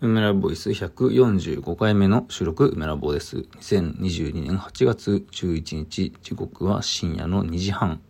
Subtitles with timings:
[0.00, 3.38] 梅ラボイス145回目の収録、梅ラボです。
[3.38, 8.00] 2022年8月11日、時刻は深夜の2時半。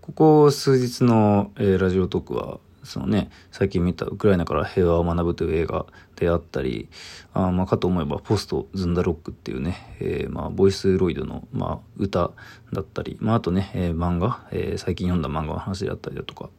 [0.00, 6.88] ここ数日の、えー、ラジオトークは、そのね、最近見たウクライナから平和を学ぶという映画であったり、
[7.34, 12.32] あまあ、かと思えばポストズンダロックっていうね、えー、まあ、ボイスロイドの、まあ、歌
[12.72, 16.50] だったり、まあ、あとね、えー、漫画、えー、最近読んだ漫画の話であったりだとか、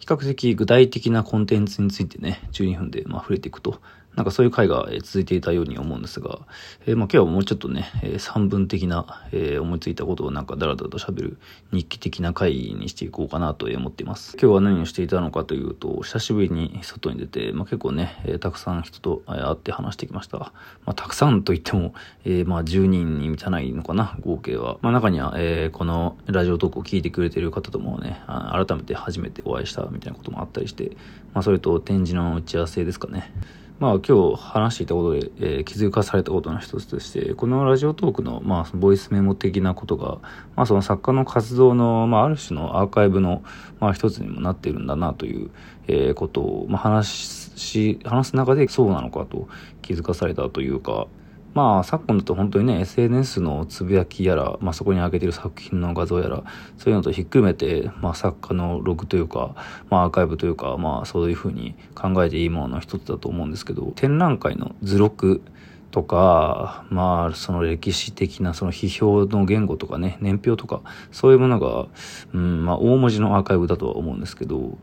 [0.00, 3.80] 比較的具体的なコンテンツについてね、12分でまあ触れていくと
[4.18, 6.40] なんかそういう回が続いていたように思うんですが、
[6.86, 11.38] えー、まあ今日はもうちょっとね、えー、散文的な、えー、思いついたことをなんかダラダラと喋る
[11.70, 14.36] 日記的な回にしていこうかなと思っています。
[14.36, 20.38] 今日は何をしていたのかというと、久しぶりに外に出て、まあ結構ね、えー、たくさん人と会って話してきました。
[20.38, 20.52] ま
[20.86, 24.78] あたくさんといっても、えー、まあ10人に満たないのかな、合計は。
[24.82, 30.96] まあ中には、えー、このラジオトークを聞いてくれてる方ともね、改めて初めてお会いしたみたいなこともあったりして、
[31.34, 33.32] まあそれと展示の打ち合わせですかね。
[33.78, 40.18] まあ今日話していたことで、えー、気づかされたことの一つとして、このラジオトークの、まあ、ボイスメモ的なことが、
[40.56, 43.44] まあその作家の活動の、まあある種のアーカイブの、
[43.78, 45.50] まあ一つにもなっているんだなという、
[45.86, 49.48] えー、ことを、まあ話し、話す中でそうなのかと
[49.80, 51.06] 気づかされたというか、
[51.54, 56.44] まあ、昨今だと本当にね、SNS のつぶやきやら、まあそこに上げてる作品の画像やら、
[56.76, 59.54] そういうのとひっくるめて、まあ作家のログというか、
[59.90, 65.42] まあアーカイブというか、まあそういうふうに考えていいものの一つだと思うんですけど、展覧会の図録
[65.90, 71.86] とか、まあその歴史的なその批評の言語とかね、年表とか、そういうものが、
[72.34, 74.78] うん、まあ大文字のアーカイブだとは思うんですけど、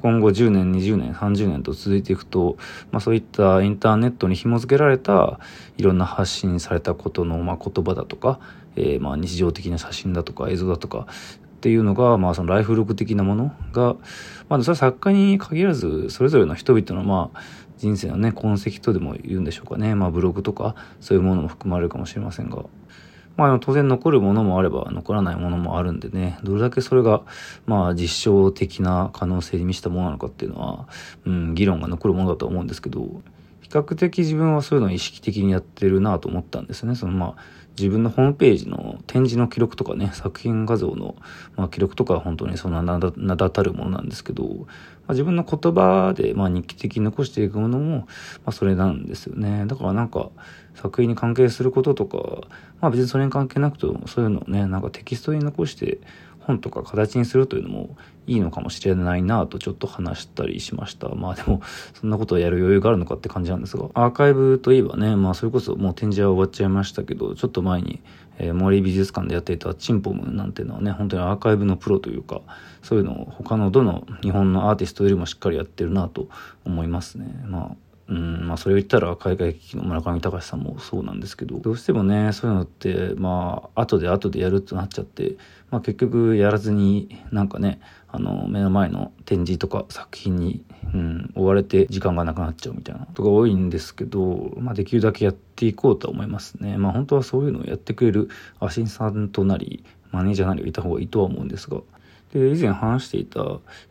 [0.00, 2.56] 今後10年、20年、30年と続いていくと、
[2.90, 5.38] まあそういったインターネットに紐付けられた
[5.76, 8.40] いろんな発信されたことの、まあ、言葉だとか、
[8.76, 11.06] えー、まあ日常的な写真だとか映像だとか
[11.56, 13.96] っていうのが、まあそのライフログ的なものが、
[14.48, 17.40] まあそれは作家に限らず、それぞれの人々のまあ
[17.76, 19.94] 人生のね、痕跡とでも言うんでしょうかね。
[19.94, 22.64] まあブログとかそういうものも含まれるかもしれませんが、
[23.40, 27.22] まあ、当然残るものもあれば残らないものもあるんでね、どれだけそれが、
[27.64, 30.88] まあ、実証的な可能性に満ちたものなのかっていうのは、
[31.24, 33.00] うん、議論が残るものだと思うんですけど、
[33.62, 36.94] 比較的自分はそういうのを意識的にやってるなと思ったんですね。
[36.94, 37.42] そのまあ、
[37.78, 41.16] 自分のホームページの展示の記録とかね、作品画像の、
[41.56, 44.50] まあ、記録とかは本当にそんな名だたるものなんですけど、ま
[45.08, 48.06] あ、自分の言葉で、まあ、日記的に残していくものも、ま
[48.46, 49.64] あ、それなんですよね。
[49.66, 50.30] だからなんか、
[50.80, 52.46] 作品に関係することとか、
[52.80, 55.98] まあ別にそれに関係なくても、そういうのをね、なんかテキストに残して、
[56.40, 57.96] 本とか形にするというのも
[58.26, 61.08] いいのかもしれないなとちょっと話したりしました。
[61.10, 61.60] まあでも、
[61.94, 68.00] そんなことをやる余裕があるのかって感じなんですが、アーカイブといえばね、まあそれこそもう展示は終わっちゃいましたけど、ちょっと前に、
[68.38, 72.40] えー、森美術館でやっていたチンポムなんていうのはね、本当にアーカイブのプロというか、
[72.82, 76.28] そういうのを他のどの日本のアーティストよりもしっかりやってるなと
[76.64, 77.26] 思いますね。
[77.46, 85.36] まあうん、まあそれを言ったら海外機の村上隆さんもそうなんですけど、どうしてもね、そういうのって、まあ、後で後でやるってなっちゃって、
[85.70, 96.78] まあ結局やらずに、なんかね、あの、目の前の展示とか作品に、うん、追われて時間がなくなっちゃうみたいなことが多いんですけど、まあできるだけやっていこうとは思いますね。
[96.78, 98.28] まあ本当はそういうのをやってくれる
[98.58, 101.80] アシスタントなり、マネージャーなりがいた方がいいとは思うんですが、
[102.32, 103.40] で、以前話していた、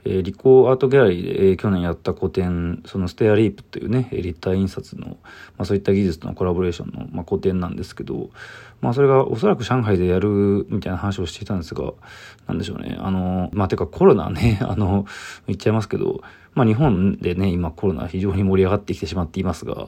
[0.05, 5.15] えー、リコーアートギャラリーで、えー、去年やった個展、その StareReap というね、立体印刷の、ま
[5.59, 8.29] あそういった技術のコラボレーションの、まあ、個展なんですけど、
[8.81, 11.93] まあそれがおそらく上海でやるみたいな話をしていたんですが、
[12.47, 12.97] なんでしょうね。
[12.99, 15.05] あの、まあてかコロナね、 あの、
[15.47, 16.21] 言っちゃいますけど、
[16.55, 19.87] まあ日本でね、今コロナ非常に盛り上がってきてしまっていますが、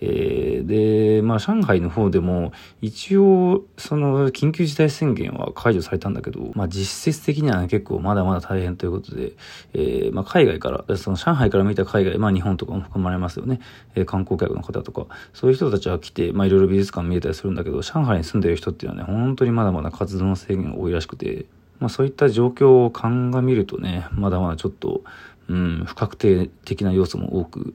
[0.00, 9.32] えー、で、まあ上海の方でも一応その緊急事態宣言は解除されたんだけど、まあ実質的にはね結構まだまだ大変ということで、
[9.72, 13.60] えー、まあ海外から、その上海から見た海外、まあ日本とかも含まれますよね。
[13.94, 21.44] えー、観光客の方とか、そういう人たちは来て、まあいろいろ美術館見えたりするんだけど、上海に住んでる人っていうのはね、本当にまだまだ活動の制限が多いらしくて、
[21.78, 25.02] まあそういった状況を鑑みるとね、まだまだちょっと、
[25.48, 27.74] うん、不確定的な要素も多く、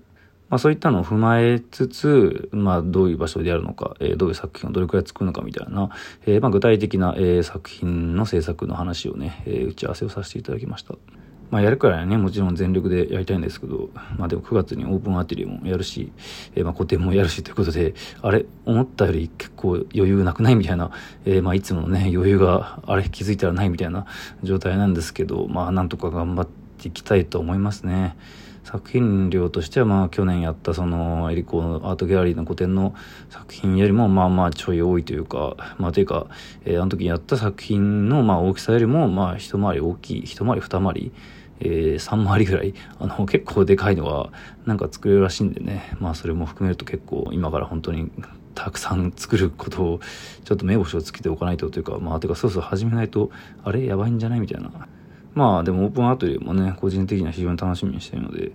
[0.49, 5.89] まあそういったのを踏まえつつ、まあどういう場所でやるのか、えー、どういう作品をどれくらい作るのかみたいな、
[6.25, 10.95] えー、まあ具体的な、えー、作品の制作の話をね、えー、打ち合わせをさせていただきました。
[11.49, 16.11] まあやるからね、もちろん全力でやりたいんですけど、まあでも9月にオープンアトリエもやるし、
[16.55, 20.91] えー、まあ個展もやるしということで、あれ、思ったより結構余裕なくないみたいな、
[21.25, 24.05] えー、まあいつもね、余裕があれ気づいたらないみたいな
[24.43, 26.47] 状態なんですけど、まあなんとか頑張っ
[26.77, 28.17] ていきたいと思いますね。
[28.67, 32.93] 作品量としてはまあ去年やったそのエリコのアートギャラリーの個展の
[33.29, 36.27] 作品よりもまあまあちょい多いというか、まあというか、
[36.65, 41.13] えー、あの時やった作品のまあ大きさよりもまあ一回り大きい、一回り二回り、
[41.59, 44.31] えー、3回りぐらい、あの、結構でかいのは、
[44.65, 48.11] なんか作れるらしいんでね、まあそれも含めると結構今から本当に
[48.55, 49.99] たくさん作ることを、
[50.43, 53.31] ちょっと目星をつけておかないとというか、まあ、てかそうそう始めないと、
[53.63, 54.71] あれやばいんじゃないみたいな。
[55.37, 58.51] まあでもオープンアトリエもね、個人的には非常に楽しみにしているので、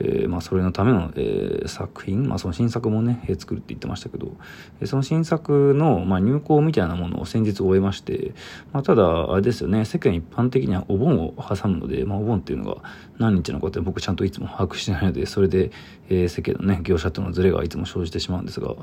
[0.00, 4.36] えー、まあそれのための、えー、作品、まあその新作もね、えー、作るって言ってましたけど、
[4.82, 8.34] えその新作の、まあ、入稿みたいなものを先日終えまして、
[8.74, 12.82] まあただ、あれですよね、世間一般的にはお盆を挟むので、まあお盆っていうのが
[13.16, 15.70] 何日のかって僕ちゃんといつも把握してないので、それで、
[16.10, 18.74] えー、世間のね、業者とのズレがいつも生じてしまうんですが、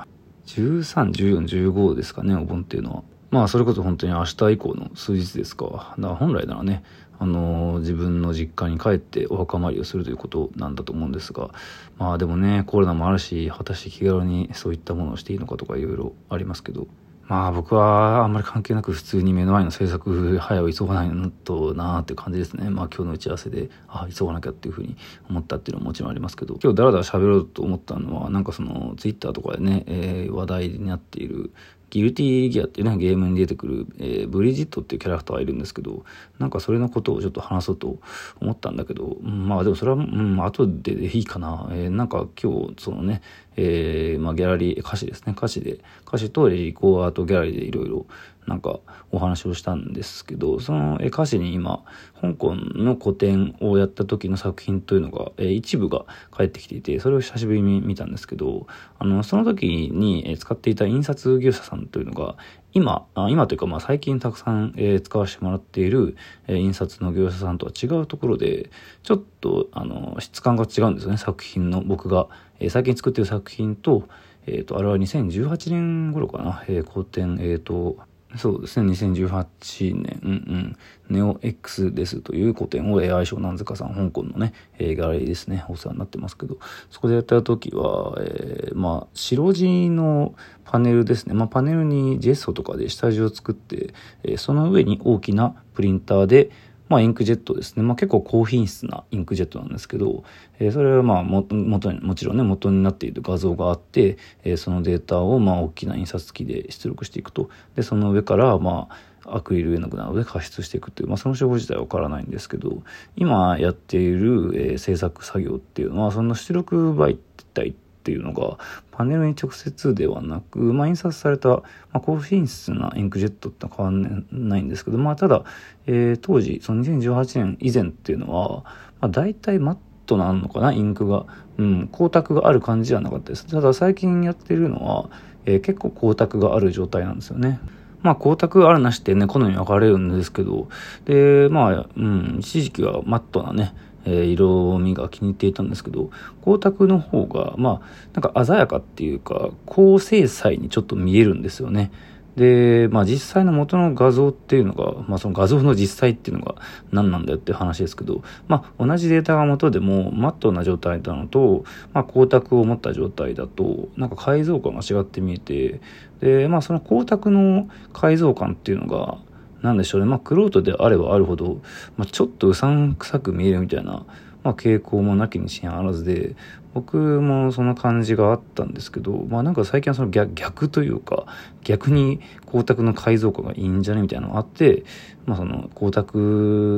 [0.47, 3.03] 13、14、15ですかね、お盆っていうのは。
[3.33, 5.65] まあそれこそ本当に明日以降の数日ですか。
[5.65, 6.83] だから本来ならね、
[7.23, 11.51] あの自分の実家に帰ってお墓参りをするということなんだと思うんですが
[11.97, 16.87] まあでもねコロナもあるし果たして気軽にそういったものをしていいのかとかいろいろありますけど
[17.27, 22.69] まあ僕はあんまり関係なく普通に目の前の制作早を急がないのとなーって感じですね。
[22.69, 24.97] まあ今日の打ち合わせで、あ、急がなきゃっていうふうに
[25.29, 31.53] 思ったっていうのはもちろんありますけど、今日だらだら喋ろうと思ったのは、なんかそのツイッターとかでね、えー、話題になっている
[31.93, 36.05] ギルティーギアっていうね、ゲームに出てくる、えー、ブリジットっていうキャラクターがいるんですけど、
[36.39, 37.99] なんかそれのことをちょっと話そうと
[38.41, 41.67] 思ったんだけど、まあでもそれは、うん、後でいいかな。
[41.69, 43.21] えー、なんか今日、そのね、
[43.57, 48.07] えー、まあギャラリー、歌詞ですね、歌詞で、歌詞とレリコーアートギャラリーでいろいろ
[48.47, 48.79] なんか
[49.11, 51.83] お話をしたんですけど、その歌詞に今、
[52.21, 58.67] 香港の個展をやった時の作品というのが、え一部が返ってきていて、それを久しぶりに見たんですけど、
[58.99, 62.35] あの、その時に使っていた印刷業者さんというのが、
[62.73, 66.17] 今、今というかまあ最近たくさん、え、使わせてもらっている、
[66.47, 68.71] え、印刷の業者さんとは違うところで、
[69.03, 72.27] ちょっとあの質感が違うんですよね、作品の僕が、
[72.59, 74.07] え、最近作っている作品と、
[74.45, 77.97] え、ー、と、あれは2018年頃かな、えー、後天、えっ、ー、と、
[78.37, 80.77] そうですね、2018年、うんうん、
[81.09, 86.57] ネオ X ですという古典を愛称なんずかさん、香港のね、えー、ガラリーですね、お世話になってますけど、
[86.89, 90.33] そこでやった時は、えー、まあ、白地の
[90.65, 93.93] パネルですね、まあ、パネルにジェストとかで下地を作って、
[94.23, 96.49] えー、その上に大きなプリンターで、
[96.93, 97.81] まあ、インクジェットですね。
[97.81, 100.23] まあ、結構高品質なインクジェットなんですけど、
[100.59, 107.49] えー、それはまあ元に、もちろんね、元になっている画像があって、えー、そのデータをまあ大きな印刷機で出力していくと。
[107.75, 108.89] で、その上からま
[109.25, 112.83] あ、アクリル絵の具などで加筆していくという、まあ、その手法自体はわからないんですけど、
[113.15, 117.17] 今やっている、えー、制作作業っていうのは、その出力媒
[117.55, 118.57] 体ってていうのが
[118.91, 121.63] パネルに直接ではなく、まあ、印刷された、ま
[121.93, 125.43] あ、高品質なインクジェットって変わんないんですけど、まあ、ただ、
[125.87, 128.63] えー、当時その2018年以前っていうのは、
[128.99, 131.25] まあ、大体マットなのかなインクが、
[131.57, 133.47] うん、光沢がある感じではなかったです。
[133.47, 135.09] ただ最近やってるのは、
[135.45, 137.59] えー、結構光沢がある状態なんですよね。
[138.01, 140.67] まあ、光沢あるなしってね、好み分かれるんですけど、
[141.05, 143.73] で、まあ、うん、一時期はマットなね、
[144.05, 146.09] え、色味が気に入っていたんですけど、
[146.43, 151.91] 光沢の方が、まあ、なんか鮮やかっていうか、高精細にちょっと見えるんですよね。
[152.35, 156.55] で、まあ実際の元の画像っていうのが、まあその画像の実際っていうのが
[156.91, 161.63] 何なんだよっていう話ですけど、まあ同じデータが元でもマットな状態なのと、
[161.93, 165.79] まあ光沢を持った状態だと、なんか解像感が違って見えて、
[166.21, 169.19] で、まあその光沢の解像感っていうのが、
[169.63, 170.07] なんでしょうね。
[170.07, 171.61] まあ、クロートであればあるほど、
[171.97, 174.05] まあ、ちょっとうさんくさく見えるみたいな、
[174.43, 176.35] まあ、傾向もなきにしあらずで、
[176.73, 181.25] 僕もその感じがあったんですけど、まあなんか最近はその逆逆というか、
[181.63, 184.83] 逆に光沢の解像化がいいんじゃねみたいなのがあって、
[185.25, 186.07] まあその光沢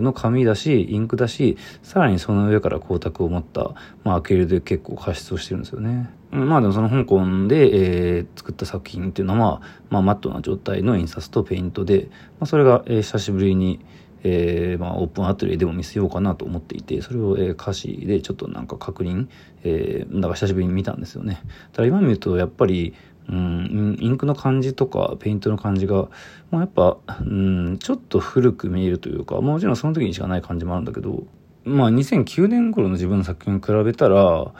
[0.01, 3.73] の紙だし、インクだし、さらにその上から光沢を持った、
[4.03, 6.09] まあアクリルで結構加湿をしてるんですよね。
[6.31, 13.79] まあでもその香港で、えー、作った作品っていうのは、まあマットな状態の印刷とペイントで、まあそれが、えー、久しぶりに、
[14.27, 19.27] えー、まあ、オープンアトリエでも見せようかなと思っていて、それを、え、歌詞でちょっとなんか確認、
[19.63, 21.43] えー、だか久しぶりに見たんですよね。
[21.73, 22.95] ただ今見ると、やっぱり、
[23.29, 26.09] うん、インクの感じとか、ペイントの感じが、
[26.49, 31.23] まあ、やっぱ、うん、ちょっと古く見えるというか、もちろんその時にしかない感じもあるんだけど、
[31.63, 34.51] まあ2009年頃の自分の作品に比べたら、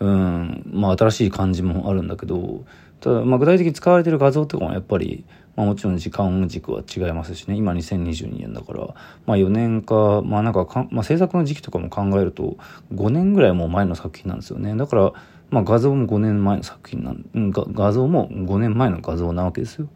[0.00, 2.64] うん、まあ新しい感じもあるんだけど、
[3.00, 5.24] ただまあ具体的に使われてる画像とかもやっぱり、
[5.56, 8.94] まあもちろん時間軸は違いますしね、今2022年だから、
[9.26, 12.56] まあ4年か、まあなんかか、まあ制作の時期とかも考えると、
[12.92, 14.74] 5年ぐらいもう前の作品なんですよね。
[14.76, 15.12] だから、
[15.50, 19.88] まあ画像も5年前の作品なん、画像も5年前の画像なわけですよ。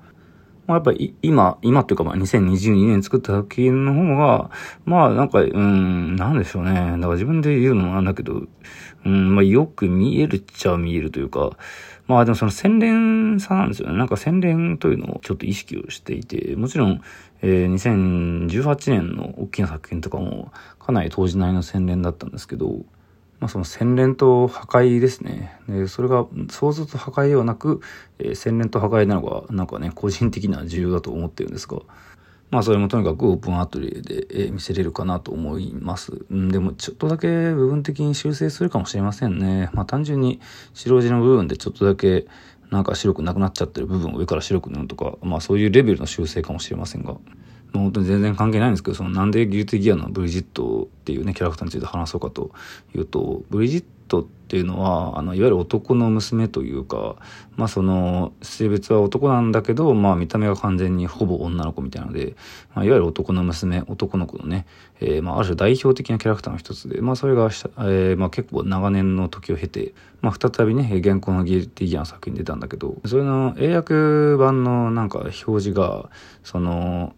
[0.69, 4.51] まあ、やっぱり今、今っていうかまあ2022年作った作品の方が、
[4.85, 6.75] まあなんか、うん、なんでしょうね。
[6.75, 8.43] だから自分で言うのもなんだけど、
[9.07, 11.57] うん、まあよく見えるっちゃ見えるというか、
[12.09, 13.99] まあでもその洗練さなんですよね。
[13.99, 17.03] なんか洗練というのをちょっと意識をしていて、もちろん、
[17.43, 20.51] えー、2018年の大きな作品とかも
[20.81, 22.79] かなり当時なりの洗練だったんですけど、
[23.41, 25.61] まあその洗練と破壊ですね。
[25.69, 27.83] で、それが想像と破壊ではなく、
[28.19, 31.83] えー、洗練と破壊なのがなんかね、個人的な重要だと思ってるんですが、
[32.51, 36.13] まあそれもとにかくオープンアトリエで、見せれるかなと思います。
[36.33, 39.71] んでもちょっとだけ部分的に修正するかもしれませんね。
[39.73, 40.41] まあ単純に
[40.73, 42.27] 白地の部分でちょっとだけ
[42.71, 47.17] なんか白くなくなっちゃってる部分を上から白く塗るとか、まあそういうレベルの修正かもしれませんが。
[47.73, 52.51] まあ、本当に全然関係ないんですけど、そのなんでギルティギアのブリジットっていうね、キャラクターについて話そうかと
[52.95, 57.17] いうと、ブリジットトっていうのは、あの、いわゆる男の娘というか、
[57.57, 62.35] まあその、性別は男なんだけど、まあ見た目が完全にほぼ女の子みたいなので、
[62.75, 64.67] まあ、いわゆる男の娘、男の子のね、
[65.01, 73.95] えー、まあある種代表的なキャラクターの一つで、まあそれが、えー、まあ結構長年の時を経て、まあ再びね、現行のギルティギアの作品に出たんだけど、それの英訳
[74.37, 76.09] 版のなんか表示が、
[76.43, 77.15] その、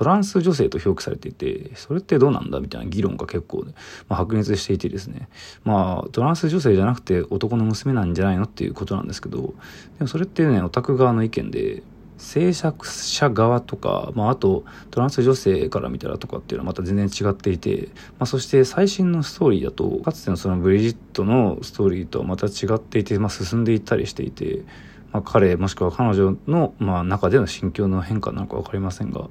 [0.00, 3.74] トランス女性と表記されていて、それってどうなんだみたいな議論が結構、ね、
[4.08, 5.28] まあ、白熱していてですね。
[5.62, 9.52] まあ、トランス女性じゃなくて男の娘なんじゃないのっていうことなんですけど、で
[10.00, 11.82] もそれってね、オタク側の意見で、
[12.16, 17.88] 制作者側とか、まあ、あとトランス女性から見たらとかっていうのはまた全然違っていて、
[18.18, 24.64] まあ、そして最新のストーリーだとかつてのそのブリジットのストーリーとはまた違っていて、まあ、進んでいったりしていて、
[25.12, 29.28] まあ、彼もしくは彼女の、まあ、中での心境の変化なのか分かりませんが、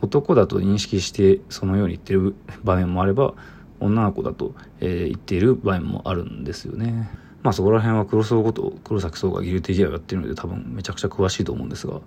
[0.00, 3.34] 男だと認識してそのように言ってる場面もあれば
[3.80, 7.08] 女の子だと、えー、言っている場面もあるんですよね。
[7.42, 12.00] まあそこら辺は黒荘こと黒崎壮がギルティギアをやってるので多分めちゃくちゃ詳しいと思うんですが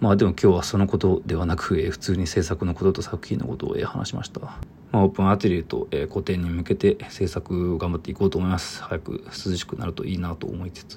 [0.00, 4.40] まあでも今日はそのことではなく、えー、普通に制作のことと作品のことを、えー、話しました。
[4.90, 8.82] まあ、オープンアテリエと、えー、個展に向けて制作頑張っていこうと思います。
[8.82, 10.96] 早く涼しくなるといいなと思いつつ。